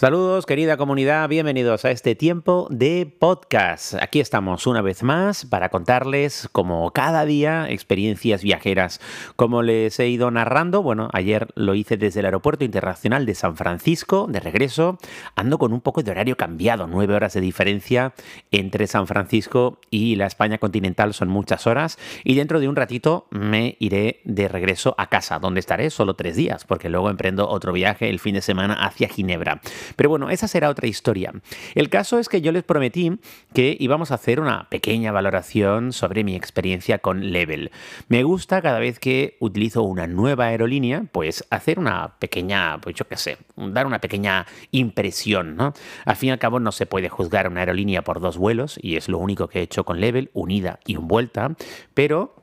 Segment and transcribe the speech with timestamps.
[0.00, 3.94] Saludos querida comunidad, bienvenidos a este tiempo de podcast.
[3.94, 9.00] Aquí estamos una vez más para contarles como cada día experiencias viajeras.
[9.34, 13.56] Como les he ido narrando, bueno, ayer lo hice desde el Aeropuerto Internacional de San
[13.56, 14.98] Francisco, de regreso,
[15.34, 18.14] ando con un poco de horario cambiado, nueve horas de diferencia
[18.52, 23.26] entre San Francisco y la España continental son muchas horas y dentro de un ratito
[23.30, 27.72] me iré de regreso a casa, donde estaré solo tres días, porque luego emprendo otro
[27.72, 29.60] viaje el fin de semana hacia Ginebra.
[29.96, 31.32] Pero bueno, esa será otra historia.
[31.74, 33.18] El caso es que yo les prometí
[33.54, 37.70] que íbamos a hacer una pequeña valoración sobre mi experiencia con Level.
[38.08, 43.06] Me gusta cada vez que utilizo una nueva aerolínea, pues hacer una pequeña, pues yo
[43.06, 45.74] qué sé, dar una pequeña impresión, ¿no?
[46.04, 48.96] Al fin y al cabo no se puede juzgar una aerolínea por dos vuelos y
[48.96, 51.54] es lo único que he hecho con Level, unida y un vuelta,
[51.94, 52.34] pero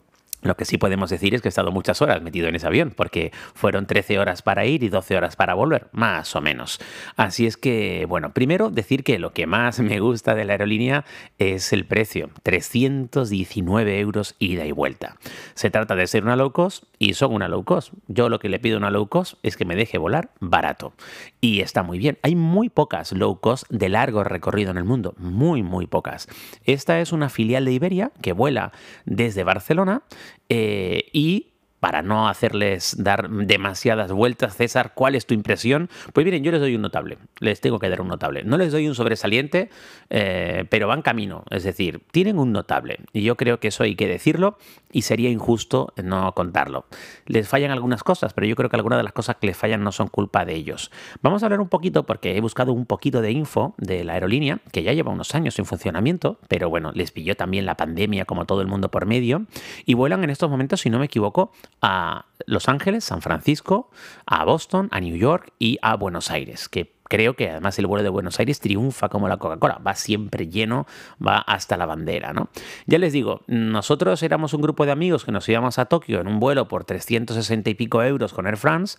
[0.46, 2.94] lo que sí podemos decir es que he estado muchas horas metido en ese avión,
[2.96, 6.80] porque fueron 13 horas para ir y 12 horas para volver, más o menos.
[7.16, 11.06] Así es que, bueno, primero decir que lo que más me gusta de la aerolínea
[11.38, 15.18] es el precio, 319 euros ida y vuelta.
[15.56, 17.94] Se trata de ser una low cost y son una low cost.
[18.08, 20.94] Yo lo que le pido a una low cost es que me deje volar barato.
[21.42, 22.18] Y está muy bien.
[22.22, 26.28] Hay muy pocas low cost de largo recorrido en el mundo, muy, muy pocas.
[26.64, 28.72] Esta es una filial de Iberia que vuela
[29.06, 30.04] desde Barcelona
[30.50, 31.48] eh, y
[31.86, 35.88] para no hacerles dar demasiadas vueltas, César, ¿cuál es tu impresión?
[36.14, 38.44] Pues miren, yo les doy un notable, les tengo que dar un notable.
[38.44, 39.70] No les doy un sobresaliente,
[40.10, 43.02] eh, pero van camino, es decir, tienen un notable.
[43.14, 44.58] Y yo creo que eso hay que decirlo
[44.92, 46.86] y sería injusto no contarlo.
[47.28, 49.84] Les fallan algunas cosas, pero yo creo que algunas de las cosas que les fallan
[49.84, 50.90] no son culpa de ellos.
[51.22, 54.60] Vamos a hablar un poquito, porque he buscado un poquito de info de la aerolínea,
[54.72, 58.46] que ya lleva unos años en funcionamiento, pero bueno, les pilló también la pandemia como
[58.46, 59.46] todo el mundo por medio,
[59.86, 61.52] y vuelan en estos momentos, si no me equivoco,
[61.88, 63.92] a Los Ángeles, San Francisco,
[64.26, 68.02] a Boston, a New York y a Buenos Aires, que creo que además el vuelo
[68.02, 70.88] de Buenos Aires triunfa como la Coca-Cola, va siempre lleno,
[71.26, 72.50] va hasta la bandera, ¿no?
[72.88, 76.28] Ya les digo, nosotros éramos un grupo de amigos que nos íbamos a Tokio en
[76.28, 78.98] un vuelo por 360 y pico euros con Air France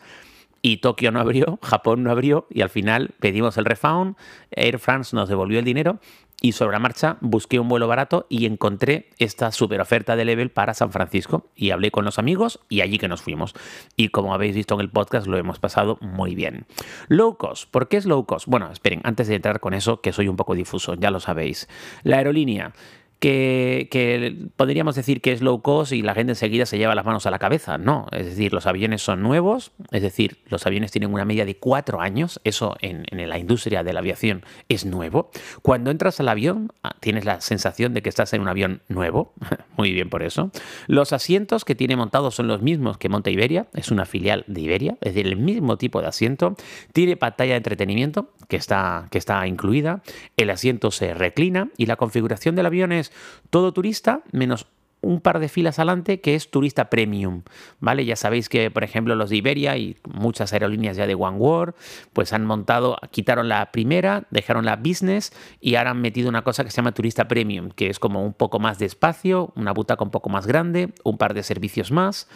[0.62, 4.14] y Tokio no abrió, Japón no abrió y al final pedimos el refund,
[4.52, 5.98] Air France nos devolvió el dinero
[6.40, 10.50] y sobre la marcha busqué un vuelo barato y encontré esta super oferta de Level
[10.50, 13.54] para San Francisco y hablé con los amigos y allí que nos fuimos.
[13.96, 16.66] Y como habéis visto en el podcast lo hemos pasado muy bien.
[17.08, 18.46] Low cost, ¿por qué es low cost?
[18.46, 21.68] Bueno, esperen, antes de entrar con eso, que soy un poco difuso, ya lo sabéis.
[22.02, 22.72] La aerolínea
[23.20, 27.26] que, podríamos decir que es low cost y la gente enseguida se lleva las manos
[27.26, 27.78] a la cabeza.
[27.78, 31.56] No, es decir, los aviones son nuevos, es decir, los aviones tienen una media de
[31.56, 35.30] cuatro años, eso en, la industria de la aviación es nuevo.
[35.62, 39.32] Cuando entras al avión ah, tienes la sensación de que estás en un avión nuevo,
[39.76, 40.50] muy bien por eso.
[40.86, 44.60] Los asientos que tiene montados son los mismos que monta Iberia, es una filial de
[44.60, 46.54] Iberia, es decir, el mismo tipo de asiento,
[46.92, 50.02] tiene pantalla de entretenimiento que está, que está incluida,
[50.36, 53.05] el asiento se reclina y la configuración del avión es
[53.50, 54.66] todo turista menos
[55.06, 57.42] un par de filas adelante que es turista premium,
[57.80, 58.04] ¿vale?
[58.04, 61.74] Ya sabéis que, por ejemplo, los de Iberia y muchas aerolíneas ya de One World,
[62.12, 66.64] pues han montado, quitaron la primera, dejaron la business y ahora han metido una cosa
[66.64, 70.02] que se llama turista premium, que es como un poco más de espacio, una butaca
[70.02, 72.28] un poco más grande, un par de servicios más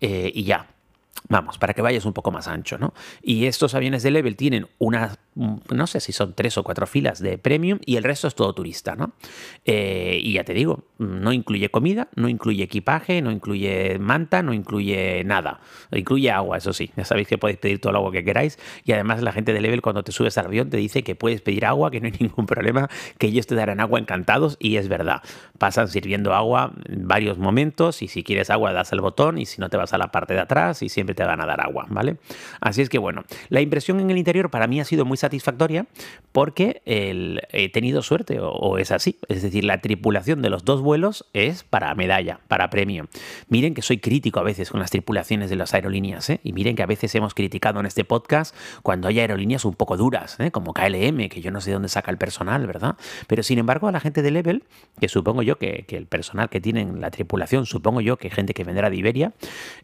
[0.00, 0.66] eh, y ya.
[1.28, 2.94] Vamos, para que vayas un poco más ancho, ¿no?
[3.22, 7.20] Y estos aviones de Level tienen unas no sé si son tres o cuatro filas
[7.20, 9.12] de premium y el resto es todo turista, ¿no?
[9.64, 14.52] Eh, y ya te digo, no incluye comida, no incluye equipaje, no incluye manta, no
[14.52, 15.60] incluye nada.
[15.92, 16.90] Incluye agua, eso sí.
[16.96, 19.60] Ya sabéis que podéis pedir todo el agua que queráis y además la gente de
[19.60, 22.14] Level cuando te subes al avión te dice que puedes pedir agua, que no hay
[22.18, 22.88] ningún problema,
[23.18, 25.22] que ellos te darán agua encantados y es verdad.
[25.58, 29.60] Pasan sirviendo agua en varios momentos y si quieres agua das el botón y si
[29.60, 31.86] no te vas a la parte de atrás y siempre te van a dar agua,
[31.90, 32.16] ¿vale?
[32.60, 35.27] Así es que bueno, la impresión en el interior para mí ha sido muy satisfactoria
[36.32, 39.18] porque he tenido suerte, o, es así.
[39.28, 43.08] Es decir, la tripulación de los dos vuelos es para medalla, para premio.
[43.48, 46.40] Miren que soy crítico a veces con las tripulaciones de las aerolíneas, ¿eh?
[46.44, 49.96] y miren que a veces hemos criticado en este podcast cuando hay aerolíneas un poco
[49.96, 50.52] duras, ¿eh?
[50.52, 52.96] como KLM, que yo no sé dónde saca el personal, ¿verdad?
[53.26, 54.62] Pero sin embargo, a la gente de Level,
[55.00, 58.62] que supongo yo que, el personal que tienen la tripulación, supongo yo que gente que
[58.62, 59.32] vendrá de Iberia,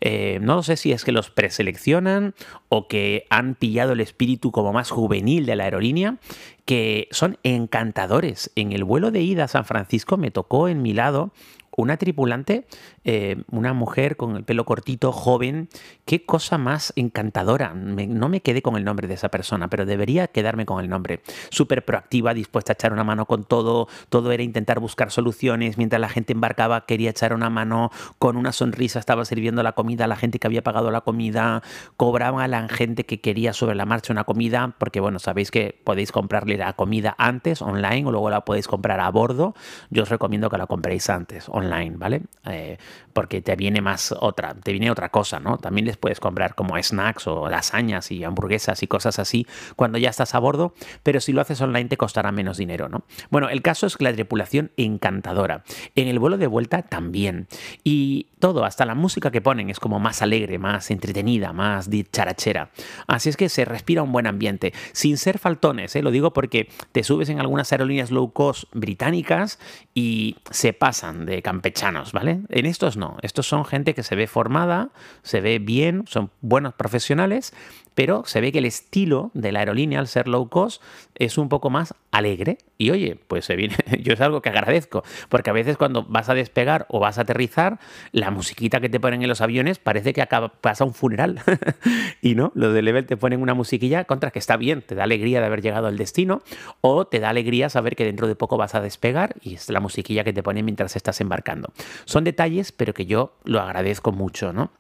[0.01, 2.35] eh, no sé si es que los preseleccionan
[2.69, 6.17] o que han pillado el espíritu como más juvenil de la aerolínea
[6.65, 8.51] que son encantadores.
[8.55, 11.33] En el vuelo de ida a San Francisco me tocó en mi lado
[11.77, 12.67] una tripulante,
[13.05, 15.69] eh, una mujer con el pelo cortito, joven,
[16.05, 17.75] qué cosa más encantadora.
[17.75, 21.21] no me quedé con el nombre de esa persona, pero debería quedarme con el nombre.
[21.51, 26.01] Súper proactiva, dispuesta a echar una mano con todo, todo era intentar buscar soluciones, mientras
[26.01, 30.09] la gente embarcaba quería echar una mano, con una sonrisa estaba sirviendo la comida a
[30.09, 31.63] la gente que había pagado la comida,
[31.97, 35.81] cobraba a la gente que quería sobre la marcha una comida, porque bueno, sabéis que
[35.85, 39.55] podéis comprarle la comida antes online o luego la podéis comprar a bordo.
[39.91, 41.64] Yo os recomiendo que la compréis antes online,
[41.99, 42.23] ¿vale?
[42.47, 42.79] Eh,
[43.13, 45.59] porque te viene más otra, te viene otra cosa, ¿no?
[45.59, 49.47] También les puedes comprar como snacks o lasañas y hamburguesas y cosas así
[49.77, 53.05] cuando ya estás a bordo, pero si lo haces online te costará menos dinero, ¿no?
[53.31, 55.65] Bueno, el caso es que la tripulación encantadora.
[55.95, 57.47] En el vuelo de vuelta también.
[57.83, 62.71] Y todo, hasta la música que ponen es como más alegre, más entretenida, más charachera.
[63.07, 66.03] Así es que se respira un buen ambiente, sin ser faltones, ¿eh?
[66.03, 69.59] lo digo porque te subes en algunas aerolíneas low cost británicas
[69.95, 72.41] y se pasan de campechanos, ¿vale?
[72.49, 74.89] En estos no, estos son gente que se ve formada,
[75.23, 77.55] se ve bien, son buenos profesionales
[77.95, 80.83] pero se ve que el estilo de la aerolínea, al ser low cost,
[81.15, 82.59] es un poco más alegre.
[82.77, 86.29] Y oye, pues se viene, yo es algo que agradezco, porque a veces cuando vas
[86.29, 87.79] a despegar o vas a aterrizar,
[88.13, 91.41] la musiquita que te ponen en los aviones parece que acaba, pasa un funeral.
[92.23, 95.05] y no, los de Level te ponen una musiquilla contra que está bien, te da
[95.05, 96.43] alegría de haber llegado al destino,
[96.81, 99.81] o te da alegría saber que dentro de poco vas a despegar y es la
[99.81, 101.73] musiquilla que te ponen mientras estás embarcando.
[102.05, 104.71] Son detalles, pero que yo lo agradezco mucho, ¿no?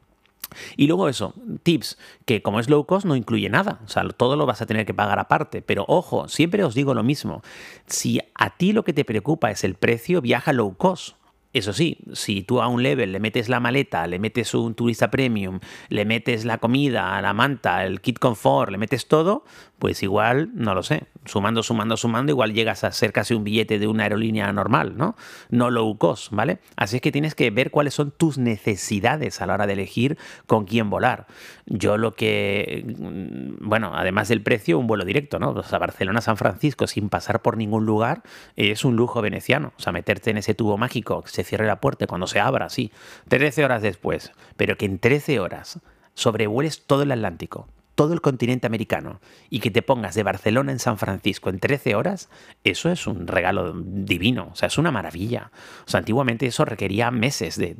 [0.76, 4.36] Y luego eso, tips, que como es low cost no incluye nada, o sea, todo
[4.36, 7.42] lo vas a tener que pagar aparte, pero ojo, siempre os digo lo mismo,
[7.86, 11.16] si a ti lo que te preocupa es el precio, viaja low cost.
[11.54, 15.08] Eso sí, si tú a un level le metes la maleta, le metes un turista
[15.08, 19.44] premium, le metes la comida, la manta, el kit confort, le metes todo,
[19.78, 23.78] pues igual, no lo sé, sumando, sumando, sumando, igual llegas a ser casi un billete
[23.78, 25.14] de una aerolínea normal, ¿no?
[25.48, 26.58] No low cost, ¿vale?
[26.74, 30.18] Así es que tienes que ver cuáles son tus necesidades a la hora de elegir
[30.46, 31.26] con quién volar.
[31.66, 35.50] Yo lo que, mm, bueno, además del precio, un vuelo directo, ¿no?
[35.50, 38.22] O sea, Barcelona-San Francisco sin pasar por ningún lugar
[38.56, 39.72] es un lujo veneciano.
[39.76, 42.92] O sea, meterte en ese tubo mágico, que cierre la puerta cuando se abra, sí.
[43.28, 45.80] 13 horas después, pero que en 13 horas
[46.14, 49.20] sobrevueles todo el Atlántico, todo el continente americano
[49.50, 52.28] y que te pongas de Barcelona en San Francisco en 13 horas,
[52.64, 55.50] eso es un regalo divino, o sea, es una maravilla.
[55.86, 57.74] O sea, antiguamente eso requería meses de,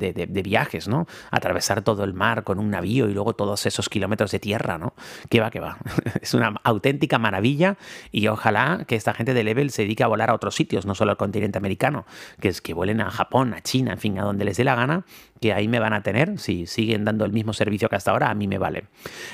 [0.45, 1.07] viajes, ¿no?
[1.31, 4.93] Atravesar todo el mar con un navío y luego todos esos kilómetros de tierra, ¿no?
[5.29, 5.77] Que va, que va.
[6.21, 7.77] es una auténtica maravilla
[8.11, 10.95] y ojalá que esta gente de Level se dedique a volar a otros sitios, no
[10.95, 12.05] solo al continente americano,
[12.39, 14.75] que es que vuelen a Japón, a China, en fin, a donde les dé la
[14.75, 15.05] gana,
[15.41, 18.29] que ahí me van a tener, si siguen dando el mismo servicio que hasta ahora,
[18.29, 18.85] a mí me vale.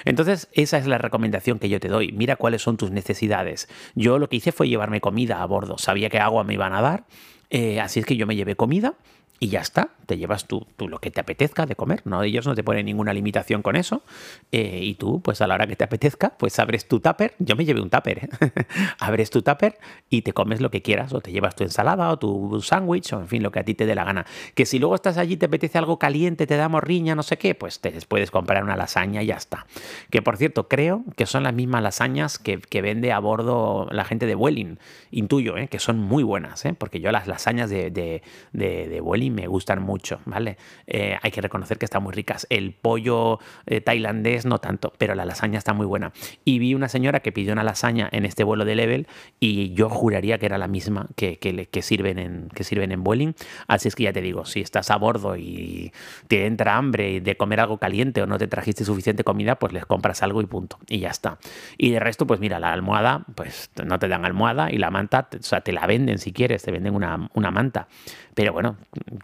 [0.06, 2.12] Entonces, esa es la recomendación que yo te doy.
[2.14, 3.68] Mira cuáles son tus necesidades.
[3.96, 5.78] Yo lo que hice fue llevarme comida a bordo.
[5.78, 7.04] Sabía que agua me iban a dar,
[7.50, 8.94] eh, así es que yo me llevé comida
[9.44, 12.22] y ya está, te llevas tú, lo que te apetezca de comer, ¿no?
[12.22, 14.04] Ellos no te ponen ninguna limitación con eso
[14.52, 17.56] eh, y tú, pues a la hora que te apetezca, pues abres tu tupper, yo
[17.56, 18.30] me llevé un tupper, ¿eh?
[19.00, 19.80] abres tu tupper
[20.12, 23.20] y te comes lo que quieras o te llevas tu ensalada o tu sándwich o
[23.20, 24.28] en fin, lo que a ti te dé la gana.
[24.54, 27.56] Que si luego estás allí, te apetece algo caliente, te da morriña, no sé qué,
[27.56, 29.66] pues te puedes comprar una lasaña y ya está.
[30.12, 34.06] Que por cierto, creo que son las mismas lasañas que, que vende a bordo la
[34.06, 34.78] gente de Welling,
[35.10, 35.68] intuyo, ¿eh?
[35.68, 36.76] que son muy buenas, ¿eh?
[36.78, 38.22] porque yo las lasañas de, de,
[38.54, 40.58] de, de Welling me gustan mucho, ¿vale?
[40.88, 42.48] Eh, hay que reconocer que están muy ricas.
[42.50, 46.12] El pollo eh, tailandés no tanto, pero la lasaña está muy buena.
[46.46, 49.08] Y vi una señora que pidió una lasaña en este vuelo de Level
[49.40, 53.34] y yo juraría que era la misma que, que, sirven, en, que sirven en Vueling.
[53.68, 55.92] Así es que ya te digo, si estás a bordo y
[56.28, 59.86] te entra hambre de comer algo caliente o no te trajiste suficiente comida, pues les
[59.86, 60.78] compras algo y punto.
[60.88, 61.38] Y ya está.
[61.78, 65.30] Y de resto, pues mira, la almohada, pues no te dan almohada y la manta,
[65.38, 67.88] o sea, te la venden si quieres, te venden una, una manta.
[68.34, 68.78] Pero bueno,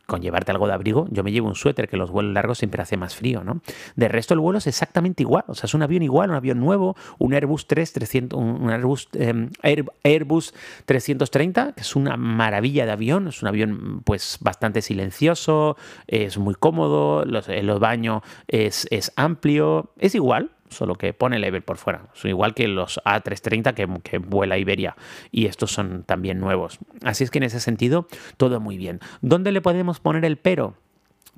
[0.05, 2.81] con llevarte algo de abrigo, yo me llevo un suéter, que los vuelos largos siempre
[2.81, 3.61] hace más frío, ¿no?
[3.95, 5.45] De resto, el vuelo es exactamente igual.
[5.47, 9.09] O sea, es un avión igual, un avión nuevo, un Airbus 3, 300, un Airbus,
[9.13, 9.49] em,
[10.03, 10.53] Airbus
[10.85, 13.27] 330, que es una maravilla de avión.
[13.27, 19.91] Es un avión, pues, bastante silencioso, es muy cómodo, los, el baño es, es amplio.
[19.97, 22.07] Es igual, solo que pone level por fuera.
[22.13, 24.95] Son igual que los A330 que, que, vuela Iberia
[25.31, 26.79] y estos son también nuevos.
[27.03, 28.07] Así es que en ese sentido,
[28.37, 28.99] todo muy bien.
[29.21, 30.75] ¿Dónde le podemos poner el pero?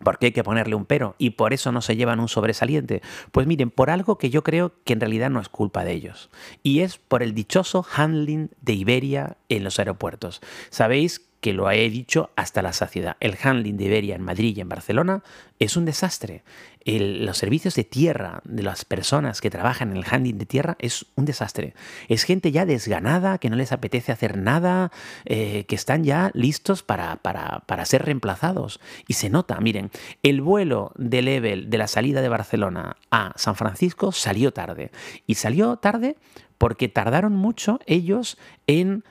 [0.03, 3.01] Porque hay que ponerle un pero y por eso no se llevan un sobresaliente.
[3.31, 6.29] Pues miren, por algo que yo creo que en realidad no es culpa de ellos.
[6.63, 10.41] Y es por el dichoso handling de Iberia en los aeropuertos.
[10.69, 13.17] Sabéis que lo he dicho hasta la saciedad.
[13.19, 15.24] El handling de Iberia en Madrid y en Barcelona
[15.60, 16.43] es un desastre.
[16.86, 21.05] los servicios de tierra de las personas que trabajan en el handling de tierra es
[21.15, 21.74] un desastre.
[22.08, 24.91] Es gente ya desganada, que no les apetece hacer nada,
[25.25, 28.79] eh, que están ya listos para, para, para ser reemplazados.
[29.08, 29.91] Y se nota, miren,
[30.24, 34.91] el vuelo de Level de la salida de Barcelona a San Francisco salió tarde.
[35.27, 36.15] Y salió tarde
[36.58, 39.03] porque tardaron mucho ellos en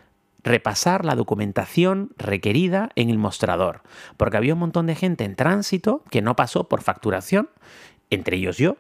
[0.49, 3.83] repasar la documentación requerida en el mostrador,
[4.17, 7.49] porque había un montón de gente en tránsito que no pasó por facturación,
[8.11, 8.77] entre ellos yo,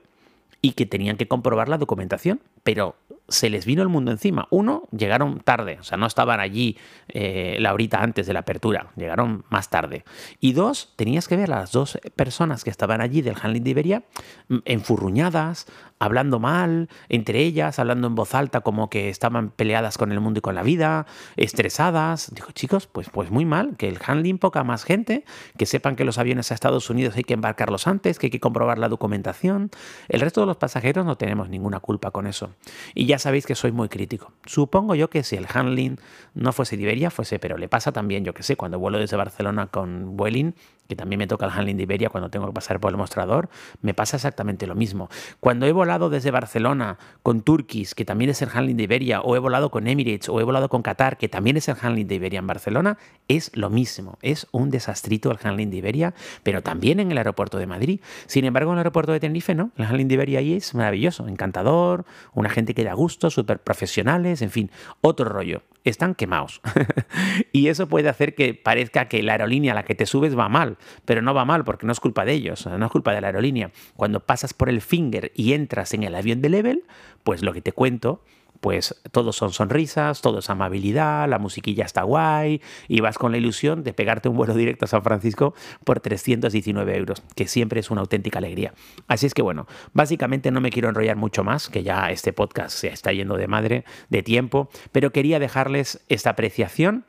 [0.61, 2.97] y que tenían que comprobar la documentación, pero
[3.29, 4.49] se les vino el mundo encima.
[4.51, 8.91] Uno, llegaron tarde, o sea, no estaban allí eh, la horita antes de la apertura,
[8.97, 10.05] llegaron más tarde.
[10.41, 13.71] Y dos, tenías que ver a las dos personas que estaban allí del handling de
[13.71, 14.03] Iberia
[14.49, 15.67] mm, enfurruñadas,
[15.99, 20.39] hablando mal, entre ellas, hablando en voz alta como que estaban peleadas con el mundo
[20.39, 21.07] y con la vida,
[21.37, 22.33] estresadas.
[22.35, 25.25] Digo, chicos, pues, pues muy mal, que el handling poca más gente,
[25.57, 28.41] que sepan que los aviones a Estados Unidos hay que embarcarlos antes, que hay que
[28.41, 29.71] comprobar la documentación.
[30.09, 32.51] El resto de los pasajeros no tenemos ninguna culpa con eso.
[32.95, 34.33] Y ya sabéis que soy muy crítico.
[34.47, 35.99] Supongo yo que si el handling
[36.35, 39.17] no fuese de Iberia, fuese, pero le pasa también, yo que sé, cuando vuelo desde
[39.17, 40.55] Barcelona con Vueling,
[40.89, 43.51] que también me toca el handling de Iberia cuando tengo que pasar por el mostrador,
[43.83, 45.11] me pasa exactamente lo mismo.
[45.39, 49.37] Cuando he volado desde Barcelona con Turkish, que también es el handling de Iberia, o
[49.37, 52.15] he volado con Emirates, o he volado con Qatar, que también es el handling de
[52.15, 52.99] Iberia en Barcelona,
[53.29, 54.19] es lo mismo.
[54.23, 58.01] Es un desastrito el handling de Iberia, pero también en el aeropuerto de Madrid.
[58.27, 59.71] Sin embargo, en el aeropuerto de Tenerife, no.
[59.77, 64.43] El handling de Iberia ahí es maravilloso, encantador, una gente que da gusto, súper profesionales,
[64.43, 66.61] en fin, otro rollo están quemados.
[67.53, 70.49] y eso puede hacer que parezca que la aerolínea a la que te subes va
[70.49, 73.21] mal, pero no va mal porque no es culpa de ellos, no es culpa de
[73.21, 73.71] la aerolínea.
[73.97, 76.85] Cuando pasas por el finger y entras en el avión de level,
[77.25, 78.23] pues lo que te cuento
[78.61, 83.39] pues todos son sonrisas, todo es amabilidad, la musiquilla está guay y vas con la
[83.39, 87.91] ilusión de pegarte un vuelo directo a San Francisco por 319 euros, que siempre es
[87.91, 88.75] una auténtica alegría.
[89.07, 92.77] Así es que bueno, básicamente no me quiero enrollar mucho más, que ya este podcast
[92.77, 97.05] se está yendo de madre de tiempo, pero quería dejarles esta apreciación.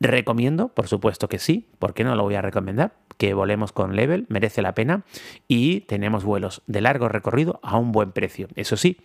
[0.00, 2.94] Recomiendo, por supuesto que sí, ¿por qué no lo voy a recomendar?
[3.20, 5.02] Que volemos con Level, merece la pena
[5.46, 8.48] y tenemos vuelos de largo recorrido a un buen precio.
[8.56, 8.96] Eso sí,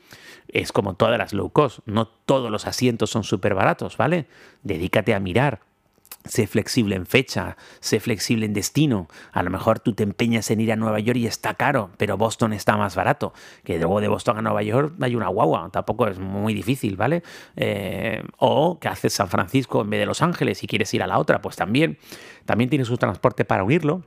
[0.48, 4.28] es como todas las low cost, no todos los asientos son súper baratos, ¿vale?
[4.64, 5.60] Dedícate a mirar,
[6.26, 9.08] Sé flexible en fecha, sé flexible en destino.
[9.32, 12.18] A lo mejor tú te empeñas en ir a Nueva York y está caro, pero
[12.18, 13.34] Boston está más barato.
[13.64, 17.24] Que luego de Boston a Nueva York hay una guagua, tampoco es muy difícil, ¿vale?
[17.56, 21.08] Eh, o que haces San Francisco en vez de Los Ángeles y quieres ir a
[21.08, 21.98] la otra, pues también.
[22.46, 24.04] También tienes su transporte para unirlo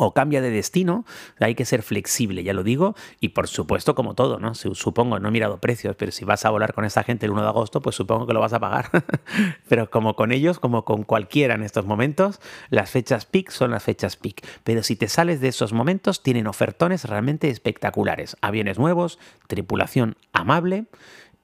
[0.00, 1.04] o cambia de destino,
[1.40, 4.54] hay que ser flexible, ya lo digo, y por supuesto, como todo, ¿no?
[4.54, 7.42] Supongo, no he mirado precios, pero si vas a volar con esta gente el 1
[7.42, 8.90] de agosto, pues supongo que lo vas a pagar.
[9.68, 13.82] pero como con ellos, como con cualquiera en estos momentos, las fechas peak son las
[13.82, 14.42] fechas peak.
[14.64, 18.38] Pero si te sales de esos momentos, tienen ofertones realmente espectaculares.
[18.40, 19.18] Aviones nuevos,
[19.48, 20.86] tripulación amable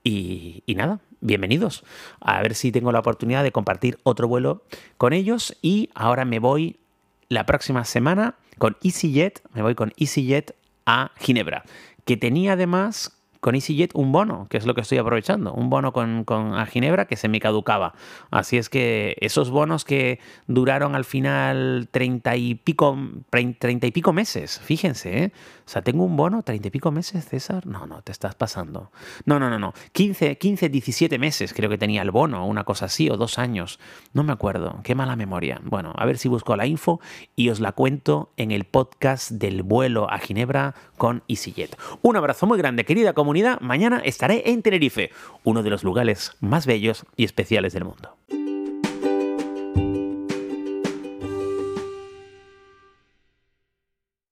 [0.03, 1.83] y, y nada, bienvenidos.
[2.21, 4.63] A ver si tengo la oportunidad de compartir otro vuelo
[4.97, 6.79] con ellos y ahora me voy
[7.29, 10.55] la próxima semana con EasyJet, me voy con EasyJet
[10.85, 11.63] a Ginebra,
[12.05, 15.93] que tenía además con EasyJet un bono, que es lo que estoy aprovechando, un bono
[15.93, 16.25] con,
[16.55, 17.93] a Ginebra que se me caducaba.
[18.31, 22.97] Así es que esos bonos que duraron al final treinta y pico,
[23.29, 25.31] treinta y pico meses, fíjense, ¿eh?
[25.67, 27.67] O sea, tengo un bono, treinta y pico meses, César.
[27.67, 28.89] No, no, te estás pasando.
[29.25, 29.73] No, no, no, no.
[29.91, 33.77] 15, 15, 17 meses creo que tenía el bono, una cosa así, o dos años.
[34.13, 34.79] No me acuerdo.
[34.83, 35.59] Qué mala memoria.
[35.65, 37.01] Bueno, a ver si busco la info
[37.35, 41.77] y os la cuento en el podcast del vuelo a Ginebra con EasyJet.
[42.01, 43.11] Un abrazo muy grande, querida
[43.61, 45.11] Mañana estaré en Tenerife,
[45.43, 48.15] uno de los lugares más bellos y especiales del mundo.